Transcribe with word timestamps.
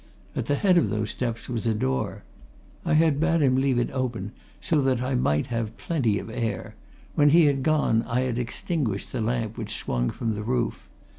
At 0.35 0.47
the 0.47 0.55
head 0.55 0.79
of 0.79 0.89
those 0.89 1.11
steps 1.11 1.47
was 1.47 1.67
a 1.67 1.75
door; 1.75 2.23
I 2.83 2.95
had 2.95 3.19
bade 3.19 3.43
him 3.43 3.55
leave 3.57 3.77
it 3.77 3.91
open, 3.91 4.31
so 4.59 4.81
that 4.81 4.99
I 4.99 5.13
might 5.13 5.45
have 5.53 5.77
plenty 5.77 6.17
of 6.17 6.27
air; 6.27 6.73
when 7.13 7.29
he 7.29 7.45
had 7.45 7.61
gone 7.61 8.01
I 8.07 8.21
had 8.21 8.39
extinguished 8.39 9.11
the 9.11 9.21
lamp 9.21 9.59
which 9.59 9.77
swung 9.77 10.09
from 10.09 10.33
the 10.33 10.41
roof. 10.41 10.89